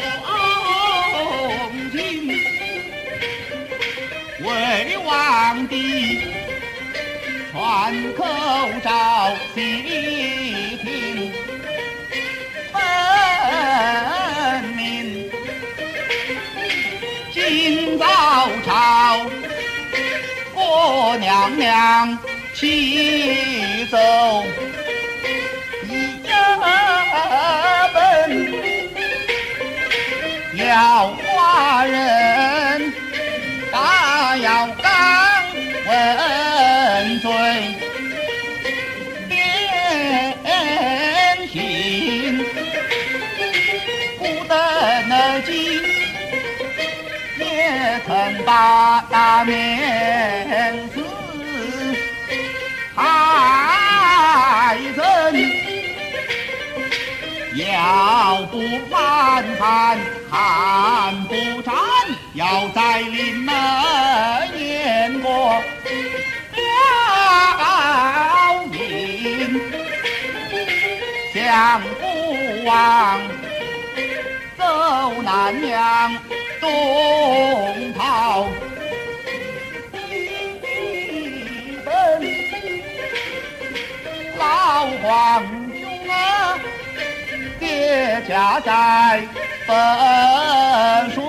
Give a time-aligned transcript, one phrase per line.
[0.00, 2.28] 从今
[4.40, 6.20] 为皇帝
[7.52, 8.24] 传口
[8.84, 8.88] 诏，
[9.54, 9.58] 细
[10.82, 11.32] 听
[12.72, 12.76] 分
[14.76, 14.78] 明。
[17.32, 18.04] 今早
[18.64, 19.26] 朝，
[20.54, 22.18] 我娘娘
[22.54, 23.96] 启奏。
[35.88, 37.30] 问罪，
[39.26, 39.38] 典
[41.50, 42.44] 刑
[44.18, 44.52] 不得
[45.46, 45.54] 进，
[47.38, 47.42] 也
[48.06, 48.12] 曾
[48.44, 49.56] 把大面
[50.90, 51.02] 子
[52.94, 54.98] 害人，
[57.56, 59.98] 要不反叛。
[60.30, 61.74] 看不战，
[62.34, 63.54] 要在临门
[71.78, 72.02] 将不
[72.64, 73.20] 忘
[74.56, 76.16] 走南阳
[76.60, 78.46] 东逃。
[84.38, 86.58] 老皇兄啊，
[87.58, 89.22] 爹家在。
[89.68, 91.22] 汾水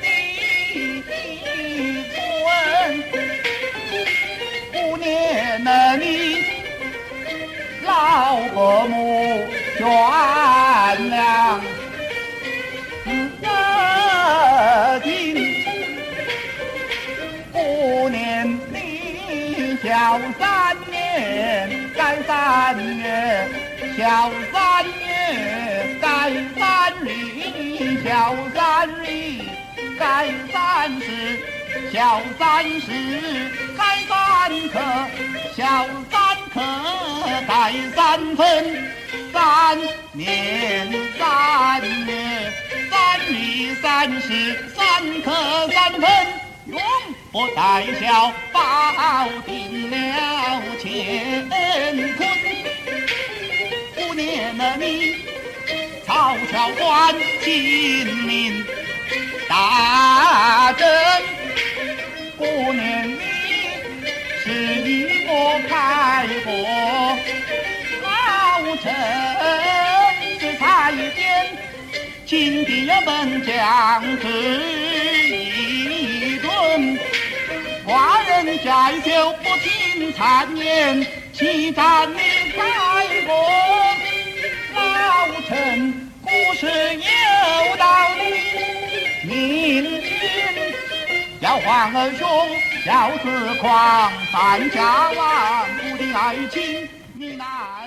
[0.00, 0.02] 一
[2.14, 2.16] 村，
[4.72, 6.43] 五年了你
[7.94, 9.46] 老伯母
[9.78, 9.86] 悬
[11.10, 11.60] 梁，
[13.40, 13.46] 我
[15.04, 15.06] 听
[17.52, 20.42] 五年你小三
[20.90, 23.48] 年，该三年
[23.96, 24.02] 小
[24.52, 26.04] 三年该。
[28.04, 29.06] 小三日，
[29.98, 30.02] 改
[30.52, 31.06] 三十；
[31.92, 32.90] 小三十，
[33.76, 34.78] 改三刻；
[35.56, 35.62] 小
[36.10, 36.60] 三刻，
[37.46, 38.42] 改三分。
[39.32, 39.78] 三
[40.12, 42.52] 年三月，
[42.90, 42.92] 三
[43.28, 44.28] 日三十，
[44.74, 45.32] 三刻
[45.72, 46.02] 三分，
[46.66, 46.80] 永
[47.32, 49.96] 不待小，保定了
[50.80, 50.84] 乾
[52.16, 52.28] 坤。
[53.98, 55.16] 五年了你。
[56.06, 58.64] 曹桥关金陵
[59.48, 60.86] 大阵，
[70.38, 71.56] 只差一点，
[72.26, 74.28] 金的呀本将值
[75.40, 76.98] 一吨。
[77.86, 82.18] 寡人家就不听谗言，岂占你
[82.56, 82.56] 财
[83.26, 83.32] 过？
[84.74, 87.84] 老臣故事有道
[88.14, 88.22] 理，
[89.24, 90.10] 明君
[91.40, 92.26] 要皇儿雄，
[92.86, 97.83] 要自狂，三家王古的爱情你难。